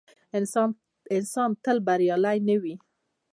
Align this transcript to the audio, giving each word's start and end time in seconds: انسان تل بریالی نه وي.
انسان 1.19 1.49
تل 1.63 1.77
بریالی 1.87 2.37
نه 2.47 2.55
وي. 2.61 2.75